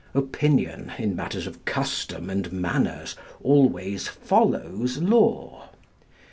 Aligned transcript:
Opinion, 0.15 0.93
in 0.97 1.15
matters 1.15 1.45
of 1.45 1.63
custom 1.63 2.31
and 2.31 2.51
manners, 2.51 3.15
always 3.43 4.07
follows 4.07 4.97
law. 4.97 5.69